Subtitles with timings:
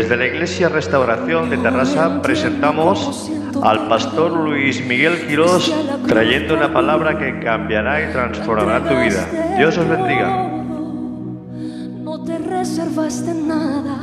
[0.00, 3.30] Desde la Iglesia Restauración de Terrassa presentamos
[3.62, 5.70] al pastor Luis Miguel Quirós
[6.06, 9.28] trayendo una palabra que cambiará y transformará tu vida.
[9.58, 10.48] Dios os bendiga.
[12.02, 13.98] No te reservaste nada,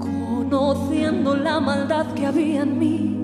[0.00, 3.16] conociendo la maldad que había en mí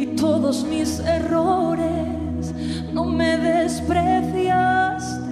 [0.00, 2.54] y todos mis errores,
[2.92, 5.24] no me despreciaste,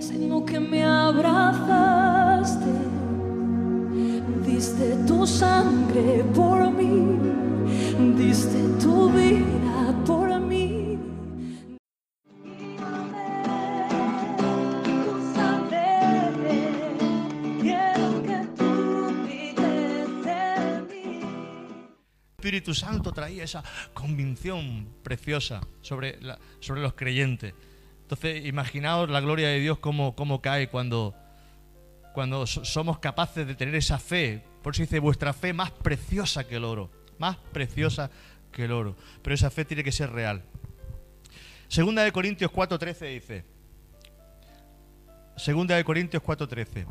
[0.00, 1.99] sino que me abrazaste,
[5.38, 6.92] sangre por mí,
[8.18, 10.98] diste tu vida por mí.
[22.38, 26.18] Espíritu Santo traía esa convicción preciosa sobre,
[26.60, 27.52] sobre los creyentes.
[28.02, 31.14] Entonces, imaginaos la gloria de Dios cómo, cómo cae cuando,
[32.14, 34.42] cuando so- somos capaces de tener esa fe.
[34.62, 36.90] Por eso dice, vuestra fe más preciosa que el oro.
[37.18, 38.10] Más preciosa
[38.52, 38.96] que el oro.
[39.22, 40.42] Pero esa fe tiene que ser real.
[41.68, 43.44] Segunda de Corintios 4.13 dice.
[45.36, 46.86] Segunda de Corintios 4.13.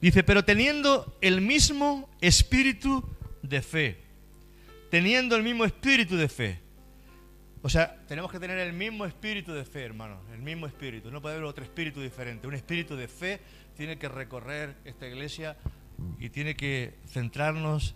[0.00, 3.04] Dice, pero teniendo el mismo espíritu
[3.42, 4.12] de fe
[4.92, 6.58] teniendo el mismo espíritu de fe.
[7.62, 11.10] O sea, tenemos que tener el mismo espíritu de fe, hermanos, el mismo espíritu.
[11.10, 12.46] No puede haber otro espíritu diferente.
[12.46, 13.40] Un espíritu de fe
[13.74, 15.56] tiene que recorrer esta iglesia
[16.18, 17.94] y tiene que centrarnos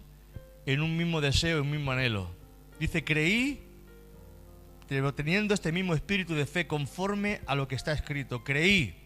[0.66, 2.30] en un mismo deseo, en un mismo anhelo.
[2.78, 3.66] Dice, creí,
[4.88, 8.44] pero teniendo este mismo espíritu de fe conforme a lo que está escrito.
[8.44, 8.96] Creí,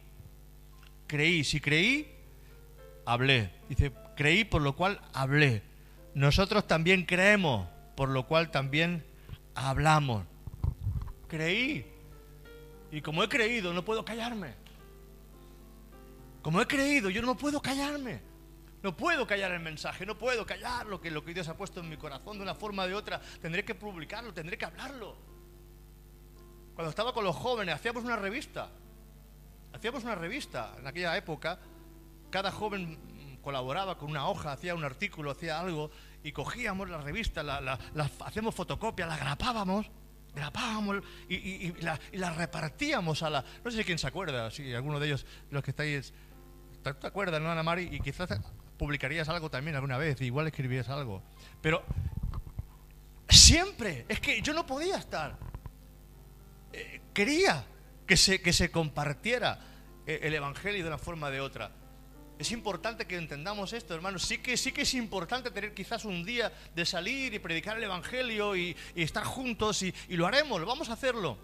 [1.06, 2.08] creí, si creí,
[3.06, 3.50] hablé.
[3.69, 5.62] Dice, creí por lo cual hablé.
[6.14, 9.04] Nosotros también creemos, por lo cual también
[9.54, 10.25] hablamos.
[11.28, 11.86] Creí.
[12.91, 14.54] Y como he creído, no puedo callarme.
[16.42, 18.29] Como he creído, yo no puedo callarme.
[18.82, 21.80] No puedo callar el mensaje, no puedo callar lo que, lo que Dios ha puesto
[21.80, 23.20] en mi corazón de una forma o de otra.
[23.42, 25.16] Tendré que publicarlo, tendré que hablarlo.
[26.74, 28.70] Cuando estaba con los jóvenes, hacíamos una revista.
[29.74, 31.58] Hacíamos una revista en aquella época.
[32.30, 35.91] Cada joven colaboraba con una hoja, hacía un artículo, hacía algo,
[36.22, 39.91] y cogíamos la revista, la, la- la- hacíamos fotocopia, la grapábamos,
[40.34, 43.44] grapábamos y, la, repartíamos a la...
[43.64, 46.12] No sé si quién se acuerda, si alguno de ellos, los que estáis...
[46.82, 47.88] ¿Te te acuerdas, no, Ana Mari?
[47.92, 48.30] Y quizás
[48.80, 51.22] publicarías algo también alguna vez, igual escribías algo.
[51.60, 51.84] Pero
[53.28, 55.36] siempre, es que yo no podía estar.
[56.72, 57.62] Eh, quería
[58.06, 59.60] que se, que se compartiera
[60.06, 61.72] eh, el Evangelio de una forma de otra.
[62.38, 64.22] Es importante que entendamos esto, hermanos.
[64.22, 67.82] Sí que, sí que es importante tener quizás un día de salir y predicar el
[67.82, 71.36] Evangelio y, y estar juntos y, y lo haremos, lo vamos a hacerlo.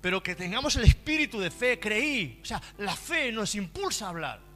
[0.00, 2.38] Pero que tengamos el espíritu de fe, creí.
[2.40, 4.53] O sea, la fe nos impulsa a hablar.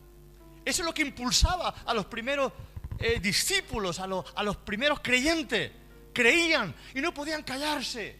[0.68, 2.52] Eso es lo que impulsaba a los primeros
[2.98, 5.72] eh, discípulos, a, los- primeros creyentes.
[6.12, 8.18] Creían y no podían callarse.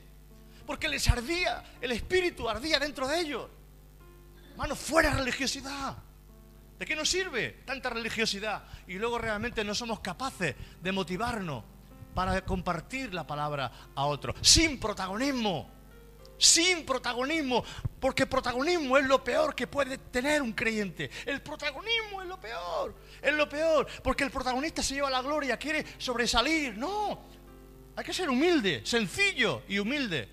[0.64, 3.48] Porque les ardía, el espíritu ardía dentro de ellos.
[4.53, 5.98] Hermano, fuera religiosidad.
[6.78, 8.64] ¿De qué nos sirve tanta religiosidad?
[8.87, 11.64] Y luego realmente no somos capaces de motivarnos
[12.14, 14.37] para compartir la palabra a otros.
[14.41, 15.70] Sin protagonismo.
[16.38, 17.65] Sin protagonismo.
[18.00, 21.10] Porque protagonismo es lo peor que puede tener un creyente.
[21.26, 22.94] El protagonismo es lo peor.
[23.21, 23.87] Es lo peor.
[24.03, 26.78] Porque el protagonista se lleva la gloria, quiere sobresalir.
[26.78, 27.21] No.
[27.97, 30.28] Hay que ser humilde, sencillo y humilde.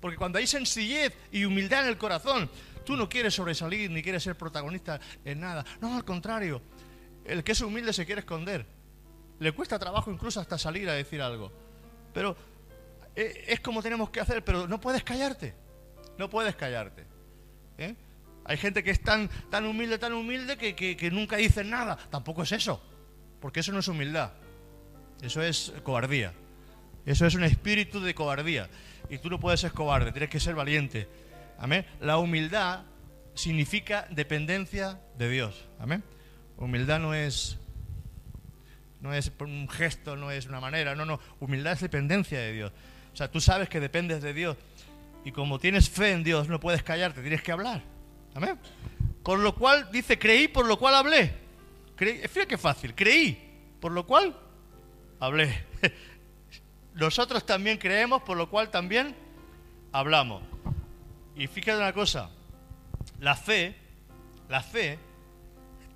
[0.00, 2.50] Porque cuando hay sencillez y humildad en el corazón,
[2.86, 5.64] tú no quieres sobresalir ni quieres ser protagonista en nada.
[5.80, 6.62] No, al contrario.
[7.24, 8.66] El que es humilde se quiere esconder.
[9.38, 11.52] Le cuesta trabajo incluso hasta salir a decir algo.
[12.14, 12.36] Pero
[13.16, 15.54] eh, es como tenemos que hacer, pero no puedes callarte.
[16.18, 17.04] No puedes callarte.
[17.78, 17.94] ¿eh?
[18.44, 21.96] Hay gente que es tan, tan humilde, tan humilde que, que- nunca dice nada.
[22.10, 22.82] Tampoco es eso.
[23.40, 24.32] Porque eso no es humildad.
[25.22, 26.32] Eso es cobardía.
[27.06, 28.68] Eso es un espíritu de cobardía.
[29.08, 31.08] Y tú no puedes ser cobarde, tienes que ser valiente.
[31.58, 31.84] Amén.
[32.00, 32.84] La humildad
[33.34, 35.66] significa dependencia de Dios.
[35.78, 36.02] Amén.
[36.58, 37.58] Humildad no es
[39.00, 41.20] no es un gesto, no es una manera, no, no.
[41.40, 42.72] Humildad es dependencia de Dios.
[43.12, 44.56] O sea, tú sabes que dependes de Dios.
[45.24, 47.82] Y como tienes fe en Dios, no puedes callarte, tienes que hablar.
[48.34, 48.58] Amén.
[49.22, 51.32] Por lo cual, dice, creí, por lo cual hablé.
[51.96, 53.38] Creí, fíjate qué fácil, creí,
[53.80, 54.34] por lo cual
[55.18, 55.64] hablé.
[56.94, 59.14] Nosotros también creemos, por lo cual también
[59.92, 60.42] hablamos.
[61.36, 62.30] Y fíjate una cosa,
[63.20, 63.74] la fe,
[64.48, 64.98] la fe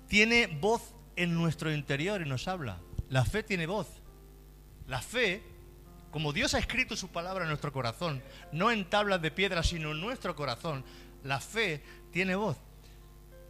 [0.07, 2.77] tiene voz en nuestro interior y nos habla.
[3.09, 3.87] La fe tiene voz.
[4.87, 5.41] La fe,
[6.15, 8.23] como Dios ha escrito su palabra en nuestro corazón,
[8.53, 10.85] no en tablas de piedra, sino en nuestro corazón,
[11.25, 12.55] la fe tiene voz.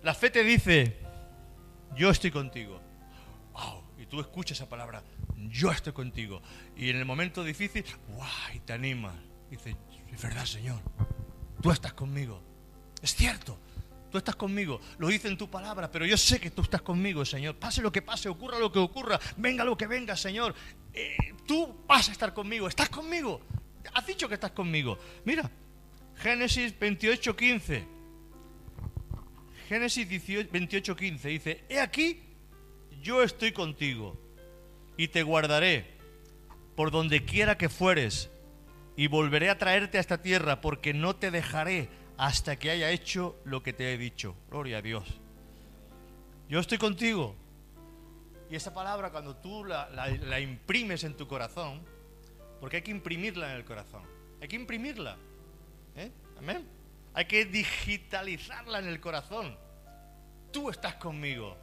[0.02, 0.98] La fe te dice,
[1.96, 2.82] yo estoy contigo.
[3.54, 3.84] Wow.
[4.00, 5.04] Y tú escuchas esa palabra,
[5.36, 6.42] yo estoy contigo.
[6.76, 7.86] Y en el momento difícil.
[8.56, 9.14] Y te anima.
[9.52, 9.78] Dice,
[10.12, 10.80] es verdad, Señor,
[11.62, 12.42] tú estás conmigo.
[13.00, 13.60] Es cierto,
[14.16, 14.80] tú estás conmigo.
[14.98, 17.58] Lo dice en tu palabra, pero yo sé que tú estás conmigo, Señor.
[17.58, 20.56] Pase lo que pase, ocurra lo que ocurra, venga lo que venga, Señor.
[20.94, 23.42] Eh, tú vas a estar conmigo, estás conmigo.
[23.94, 24.98] Has dicho que estás conmigo.
[25.26, 25.52] Mira,
[26.16, 27.88] Génesis 28, 15.
[29.68, 30.08] Génesis
[30.50, 32.24] 28, 15 dice, he aquí,
[33.02, 34.18] yo estoy contigo
[34.96, 35.98] y te guardaré
[36.78, 38.30] por donde quiera que fueres
[38.96, 43.38] y volveré a traerte a esta tierra porque no te dejaré hasta que haya hecho
[43.46, 44.36] lo que te he dicho.
[44.50, 45.04] Gloria a Dios.
[46.50, 47.36] Yo estoy contigo.
[48.50, 51.82] Y esa palabra cuando tú la, la- imprimes en tu corazón,
[52.60, 54.04] porque hay que imprimirla en el corazón,
[54.42, 55.18] hay que imprimirla.
[55.96, 56.12] ¿eh?
[56.38, 56.68] Amén.
[57.14, 59.58] Hay que digitalizarla en el corazón.
[60.52, 61.58] Tú estás conmigo.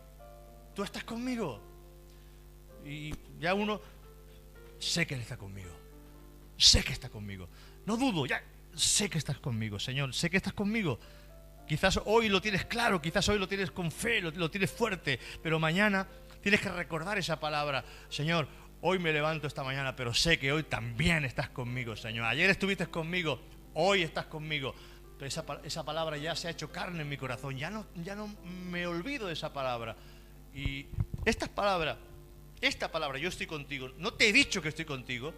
[0.75, 1.61] Tú estás conmigo.
[2.85, 3.81] Y ya uno,
[4.79, 5.71] sé que Él está conmigo.
[6.57, 7.49] Sé que está conmigo.
[7.87, 8.43] No dudo, ya
[8.75, 10.15] sé que estás conmigo, Señor.
[10.15, 10.99] Sé que estás conmigo.
[11.67, 15.59] Quizás hoy lo tienes claro, quizás hoy lo tienes con fe, lo, tienes fuerte, pero
[15.59, 16.07] mañana
[16.43, 17.85] tienes que recordar esa palabra.
[18.09, 18.49] Señor,
[18.81, 22.27] hoy me levanto esta mañana, pero sé que hoy también estás conmigo, Señor.
[22.27, 23.41] Ayer estuviste conmigo,
[23.75, 24.75] hoy estás conmigo.
[25.19, 25.29] Pero
[25.65, 27.57] esa palabra ya se ha hecho carne en mi corazón.
[27.57, 28.27] Ya no, ya no
[28.69, 29.97] me olvido de esa palabra.
[30.53, 30.87] Y
[31.25, 31.97] estas palabras,
[32.61, 35.33] esta palabra, yo estoy contigo, no te he dicho que estoy contigo.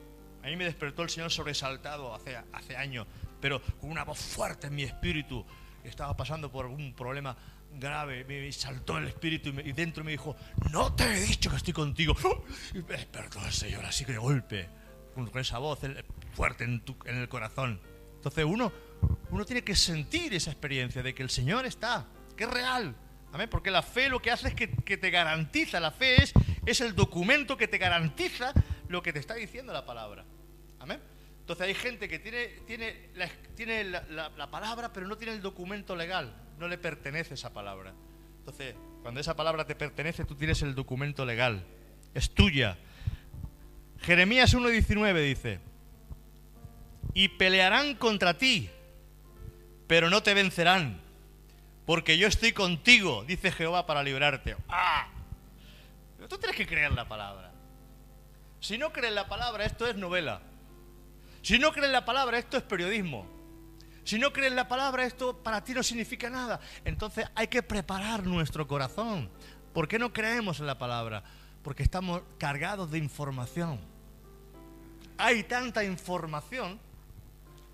[0.45, 3.07] A mí me despertó el Señor sobresaltado hace, hace años,
[3.41, 5.45] pero con una voz fuerte en mi espíritu.
[5.83, 7.37] Estaba pasando por un problema
[7.73, 10.37] grave, me saltó el espíritu y, me- y dentro me dijo,
[10.71, 12.15] no te he dicho que estoy contigo.
[12.75, 14.69] Y me despertó el Señor así que de golpe,
[15.15, 15.81] con esa voz
[16.35, 17.81] fuerte en, tu- en el corazón.
[18.17, 18.73] Entonces uno,
[19.31, 22.07] uno tiene que sentir esa experiencia de que el Señor está,
[22.37, 22.95] que es real.
[23.33, 23.49] Amén.
[23.51, 26.33] Porque la fe lo que hace es que, que te garantiza, la fe es,
[26.67, 28.53] es el documento que te garantiza
[28.89, 30.25] lo que te está diciendo la palabra.
[31.45, 32.49] Entonces hay gente que tiene,
[33.15, 36.35] la, tiene la, la- la palabra, pero no tiene el documento legal.
[36.59, 37.93] No le pertenece esa palabra.
[38.39, 41.63] Entonces, cuando esa palabra te pertenece, tú tienes el documento legal.
[42.15, 42.79] Es tuya.
[44.01, 45.61] Jeremías 1.19 dice,
[47.13, 48.71] y pelearán contra ti,
[49.87, 51.01] pero no te vencerán,
[51.87, 54.57] porque yo estoy contigo, dice Jehová, para librarte.
[54.69, 55.09] ¡Ah!
[56.29, 57.53] Tú tienes que creer la palabra.
[58.61, 60.41] Si no crees la palabra, esto es novela.
[61.45, 63.27] Si no crees la palabra, esto es periodismo.
[64.03, 66.59] Si no crees la palabra, esto para ti no significa nada.
[66.87, 69.29] Entonces hay que preparar nuestro corazón.
[69.75, 71.23] ¿Por qué no creemos en la palabra?
[71.63, 73.79] Porque estamos cargados de información.
[75.19, 76.81] Hay tanta información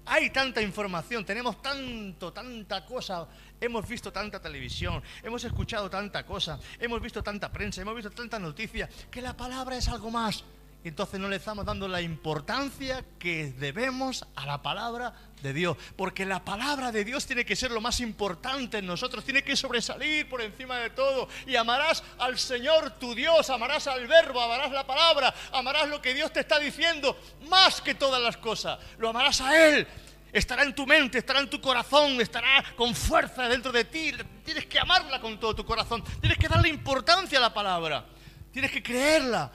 [0.07, 3.29] hay tanta información, tenemos tanto, tanta cosa,
[3.61, 8.39] hemos visto tanta televisión, hemos escuchado tanta cosa, hemos visto tanta prensa, hemos visto tanta
[8.41, 10.43] noticia, que la palabra es algo más.
[10.83, 15.13] Entonces no le estamos dando la importancia que debemos a la palabra
[15.43, 15.77] de Dios.
[15.97, 19.57] Porque la palabra de Dios tiene que ser lo más importante en nosotros, tiene que
[19.57, 21.29] sobresalir por encima de todo.
[21.47, 26.15] Y amarás al Señor tu Dios, amarás al verbo, amarás la palabra, amarás lo que
[26.15, 27.19] Dios te está diciendo
[27.49, 28.79] más que todas las cosas.
[28.99, 29.87] Lo amarás a Él.
[30.33, 34.13] Estará en tu mente, estará en tu corazón, estará con fuerza dentro de ti.
[34.45, 36.03] Tienes que amarla con todo tu corazón.
[36.21, 38.07] Tienes que darle importancia a la palabra.
[38.53, 39.51] Tienes que creerla.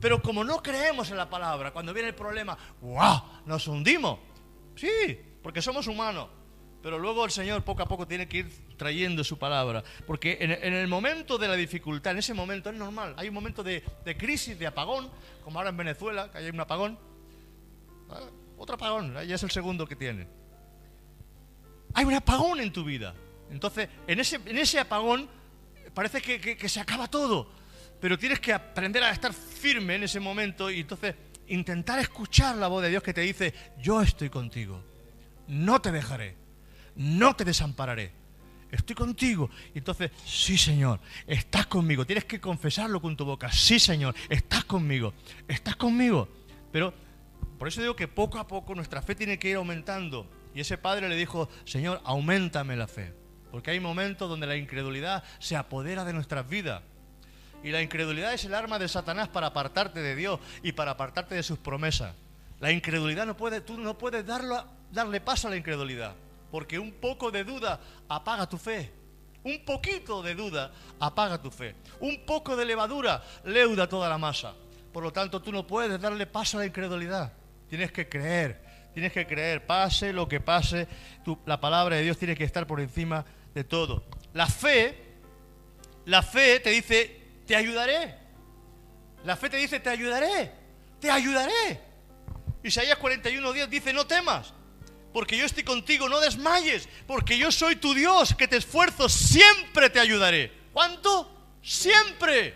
[0.00, 3.22] Pero como no creemos en la palabra, cuando viene el problema, ¡guau!
[3.46, 4.18] Nos hundimos.
[4.74, 6.28] Sí, porque somos humanos.
[6.82, 9.82] Pero luego el Señor poco a poco tiene que ir trayendo su palabra.
[10.06, 13.14] Porque en, en el momento de la dificultad, en ese momento es normal.
[13.16, 15.10] Hay un momento de, de crisis, de apagón,
[15.42, 16.98] como ahora en Venezuela, que hay un apagón.
[18.10, 18.20] Ah,
[18.58, 20.28] Otro apagón, ya es el segundo que tiene.
[21.94, 23.14] Hay un apagón en tu vida.
[23.50, 25.28] Entonces, en ese, apagón
[25.94, 27.55] parece que se acaba todo.
[28.00, 31.14] Pero tienes que aprender a estar firme en ese momento y entonces
[31.48, 34.82] intentar escuchar la voz de Dios que te dice, yo estoy contigo,
[35.48, 36.36] no te dejaré,
[36.96, 38.12] no te desampararé,
[38.70, 39.50] estoy contigo.
[39.74, 44.64] Y entonces, sí Señor, estás conmigo, tienes que confesarlo con tu boca, sí Señor, estás
[44.64, 45.14] conmigo,
[45.48, 46.28] estás conmigo.
[46.72, 46.92] Pero
[47.58, 50.28] por eso digo que poco a poco nuestra fe tiene que ir aumentando.
[50.54, 53.12] Y ese padre le dijo, Señor, aumentame la fe.
[53.50, 56.82] Porque hay momentos donde la incredulidad se apodera de nuestras vidas.
[57.66, 61.34] Y la incredulidad es el arma de Satanás para apartarte de Dios y para apartarte
[61.34, 62.14] de sus promesas.
[62.60, 66.14] La incredulidad no puede, tú no puedes darlo, darle paso a la incredulidad.
[66.52, 68.92] Porque un poco de duda apaga tu fe.
[69.42, 70.70] Un poquito de duda
[71.00, 71.74] apaga tu fe.
[71.98, 74.54] Un poco de levadura leuda toda la masa.
[74.92, 77.32] Por lo tanto, tú no puedes darle paso a la incredulidad.
[77.68, 78.62] Tienes que creer.
[78.94, 79.66] Tienes que creer.
[79.66, 80.86] Pase lo que pase,
[81.44, 84.04] la palabra de Dios tiene que estar por encima de todo.
[84.34, 85.16] La fe,
[86.04, 88.14] la fe te dice, te ayudaré.
[89.24, 90.52] La fe te dice, te ayudaré,
[91.00, 91.80] te ayudaré.
[92.62, 94.52] Isaías 41:10 dice, no temas,
[95.12, 99.88] porque yo estoy contigo, no desmayes, porque yo soy tu Dios, que te esfuerzo, siempre
[99.90, 100.52] te ayudaré.
[100.72, 101.32] ¿Cuánto?
[101.62, 102.54] Siempre.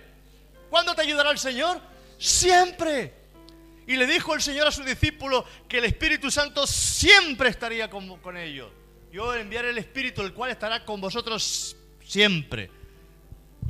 [0.68, 1.80] ¿Cuándo te ayudará el Señor?
[2.18, 3.14] Siempre.
[3.87, 8.18] Y le dijo el Señor a su discípulo que el Espíritu Santo siempre estaría con,
[8.18, 8.70] con ellos.
[9.11, 12.70] Yo enviaré el Espíritu, el cual estará con vosotros siempre.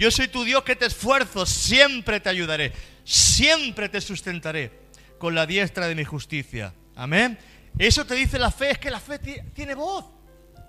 [0.01, 2.73] Yo soy tu Dios que te esfuerzo, siempre te ayudaré,
[3.05, 4.89] siempre te sustentaré
[5.19, 6.73] con la diestra de mi justicia.
[6.97, 7.39] Amén.
[7.79, 10.07] Eso te dice la fe, es que la fe tiene voz.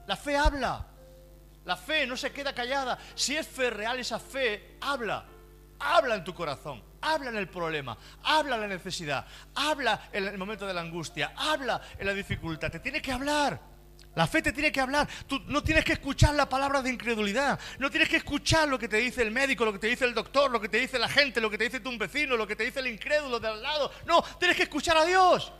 [0.05, 0.85] La fe habla.
[1.63, 2.99] La fe no se queda callada.
[3.15, 5.25] Si es fe real, esa fe habla.
[5.79, 10.37] Habla en tu corazón, habla en el problema, habla en la necesidad, habla en el
[10.37, 12.69] momento de la angustia, habla en la dificultad.
[12.69, 13.70] Te tiene que hablar.
[14.15, 15.07] La fe te tiene que hablar.
[15.25, 17.59] Tú no tienes que escuchar la palabra de incredulidad.
[17.79, 20.13] No tienes que escuchar lo que te dice el médico, lo que te dice el
[20.13, 22.55] doctor, lo que te dice la gente, lo que te dice tu vecino, lo que
[22.55, 23.91] te dice el incrédulo de al lado.
[24.05, 25.53] No, tienes que escuchar a Dios.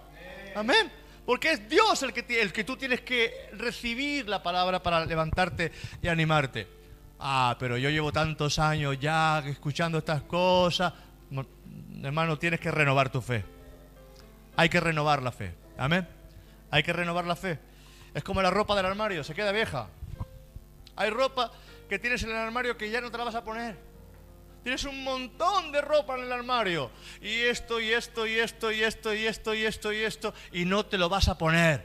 [0.55, 0.91] Amén.
[1.25, 5.71] Porque es Dios el que, el que tú tienes que recibir la palabra para levantarte
[6.01, 6.67] y animarte.
[7.19, 10.91] Ah, pero yo llevo tantos años ya escuchando estas cosas.
[12.03, 13.45] Hermano, tienes que renovar tu fe.
[14.57, 15.53] Hay que renovar la fe.
[15.77, 16.07] Amén.
[16.71, 17.59] Hay que renovar la fe.
[18.13, 19.87] Es como la ropa del armario, se queda vieja.
[20.95, 21.51] Hay ropa
[21.89, 23.77] que tienes en el armario que ya no te la vas a poner.
[24.63, 26.91] Tienes un montón de ropa en el armario.
[27.21, 30.33] Y esto, y esto, y esto, y esto, y esto, y esto, y esto.
[30.51, 31.83] Y no te lo vas a poner.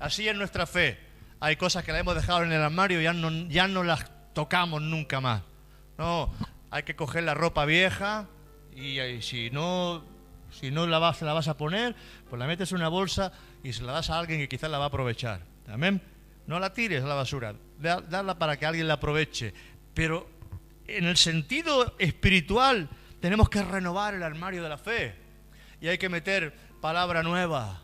[0.00, 0.98] Así es nuestra fe.
[1.40, 4.10] Hay cosas que la hemos dejado en el armario y ya no, ya no las
[4.32, 5.42] tocamos nunca más.
[5.98, 6.32] No,
[6.70, 8.26] hay que coger la ropa vieja
[8.74, 10.04] y, si no,
[10.50, 11.94] si no la vas, a poner,
[12.28, 14.78] pues la metes en una bolsa y se la das a alguien que quizás la
[14.78, 15.40] va a aprovechar.
[15.68, 16.00] Amén.
[16.46, 19.52] No la tires a la basura, darla para que alguien la aproveche.
[19.94, 20.28] Pero
[20.86, 22.88] en el sentido espiritual
[23.20, 25.14] tenemos que renovar el armario de la fe.
[25.80, 27.82] Y hay que meter palabra nueva,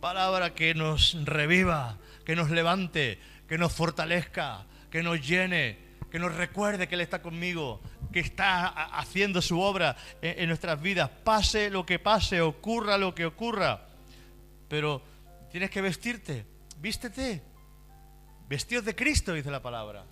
[0.00, 3.18] palabra que nos reviva, que nos levante,
[3.48, 5.78] que nos fortalezca, que nos llene,
[6.10, 7.80] que nos recuerde que Él está conmigo,
[8.12, 8.66] que está
[8.98, 13.86] haciendo su obra en, nuestras vidas, pase lo que pase, ocurra lo que ocurra.
[14.68, 15.02] Pero
[15.50, 16.46] tienes que vestirte,
[16.78, 17.42] vístete,
[18.48, 20.04] vestidos de Cristo, dice la palabra,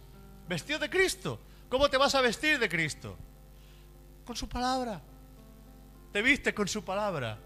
[0.48, 1.40] vestidos de Cristo.
[1.68, 3.16] ¿Cómo te vas a vestir de Cristo?
[4.24, 5.00] Con su palabra.
[6.12, 7.38] Te viste con su palabra.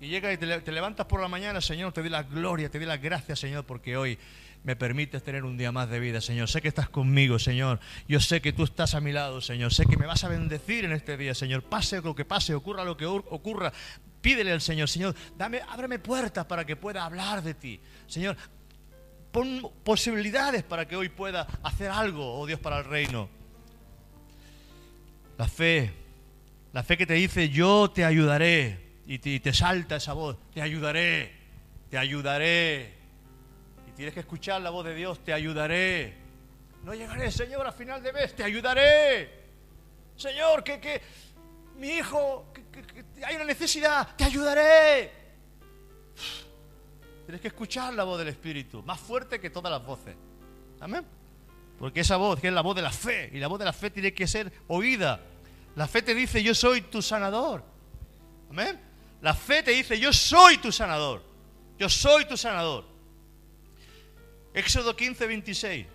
[0.00, 2.86] Y llega y te, levantas por la mañana, Señor, te doy la gloria, te doy
[2.86, 4.16] las gracias, Señor, porque hoy
[4.62, 6.48] me permites tener un día más de vida, Señor.
[6.48, 7.80] Sé que estás conmigo, Señor.
[8.06, 9.74] Yo sé que tú estás a mi lado, Señor.
[9.74, 11.64] Sé que me vas a bendecir en este día, Señor.
[11.64, 13.72] Pase lo que pase, ocurra lo que ocurra.
[14.20, 17.80] Pídele al Señor, Señor, dame, ábreme puertas para que pueda hablar de ti.
[18.06, 18.36] Señor,
[19.32, 23.28] pon posibilidades para que hoy pueda hacer algo, oh Dios, para el reino.
[25.36, 25.92] La fe,
[26.72, 28.87] la fe que te dice, yo te ayudaré.
[29.10, 31.32] Y te, salta esa voz, te ayudaré,
[31.88, 32.92] te ayudaré.
[33.88, 36.14] Y tienes que escuchar la voz de Dios, te ayudaré.
[36.84, 39.46] No llegaré, Señor, a final de mes, te ayudaré.
[40.14, 41.00] Señor, que, que
[41.78, 42.52] mi hijo,
[43.24, 45.10] hay una necesidad, te ayudaré.
[47.24, 50.14] Tienes que escuchar la voz del Espíritu, más fuerte que todas las voces.
[50.80, 51.06] Amén.
[51.78, 53.72] Porque esa voz, que es la voz de la fe, y la voz de la
[53.72, 55.18] fe tiene que ser oída.
[55.76, 57.64] La fe te dice, yo soy tu sanador.
[58.50, 58.87] Amén.
[59.20, 61.22] La fe te dice, yo soy tu sanador.
[61.78, 62.84] Yo soy tu sanador.
[64.54, 65.86] Éxodo 15, 26.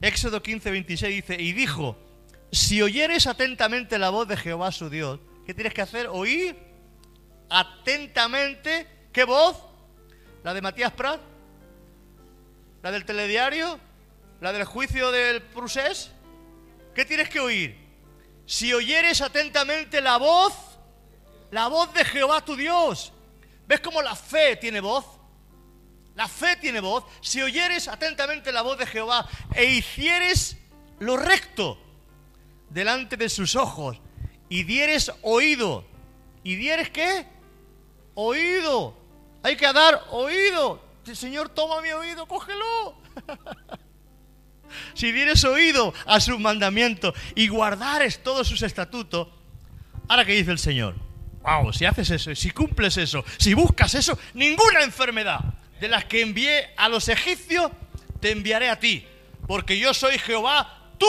[0.00, 1.96] Éxodo 15, 26 dice, y dijo,
[2.50, 6.08] si oyeres atentamente la voz de Jehová su Dios, ¿qué tienes que hacer?
[6.08, 6.56] Oír
[7.48, 9.56] atentamente, ¿qué voz?
[10.42, 11.20] ¿La de Matías Prat?
[12.82, 13.78] ¿La del telediario?
[14.40, 16.12] ¿La del juicio del Prusés?
[16.94, 17.76] ¿Qué tienes que oír?
[18.46, 20.54] Si oyeres atentamente la voz,
[21.50, 23.12] la voz de Jehová tu Dios.
[23.66, 25.04] ¿Ves cómo la fe tiene voz?
[26.14, 27.04] La fe tiene voz.
[27.20, 30.56] Si oyeres atentamente la voz de Jehová e hicieres
[30.98, 31.78] lo recto
[32.68, 34.00] delante de sus ojos
[34.48, 35.84] y dieres oído.
[36.42, 37.26] ¿Y dieres qué?
[38.14, 38.96] Oído.
[39.42, 40.82] Hay que dar oído.
[41.12, 43.00] Señor, toma mi oído, cógelo.
[44.94, 49.28] si dieres oído a sus mandamientos y guardares todos sus estatutos,
[50.08, 50.94] ahora que dice el Señor,
[51.42, 55.40] wow, si haces eso, si cumples eso, si buscas eso, ninguna enfermedad
[55.80, 57.70] de las que envié a los egipcios
[58.20, 59.06] te enviaré a ti,
[59.46, 61.06] porque yo soy Jehová, tu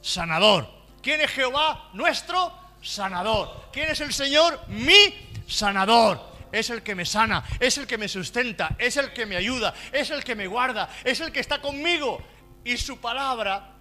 [0.00, 0.68] sanador.
[1.02, 1.90] ¿Quién es Jehová?
[1.94, 3.68] Nuestro sanador.
[3.72, 4.60] ¿Quién es el Señor?
[4.68, 5.14] Mi
[5.46, 6.26] sanador.
[6.50, 9.74] Es el que me sana, es el que me sustenta, es el que me ayuda,
[9.92, 12.22] es el que me guarda, es el que está conmigo
[12.64, 13.77] y su palabra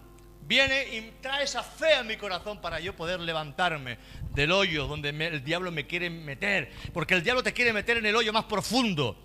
[0.47, 3.97] viene y trae esa fe a mi corazón para yo poder levantarme
[4.33, 6.71] del hoyo donde el diablo me quiere meter.
[6.93, 9.17] Porque el diablo te quiere meter en el hoyo más profundo.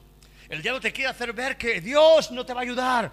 [0.49, 3.13] El diablo te quiere hacer ver que Dios no te va a ayudar.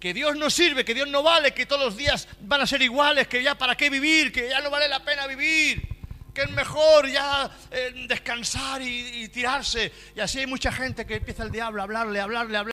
[0.00, 2.82] Que Dios no sirve, que Dios no vale, que todos los días van a ser
[2.82, 5.88] iguales, que ya para qué vivir, que ya no vale la pena vivir,
[6.34, 9.90] que es mejor ya eh, descansar y, y tirarse.
[10.14, 12.64] Y así hay mucha gente que empieza el diablo a hablarle, a hablarle, a hablarle.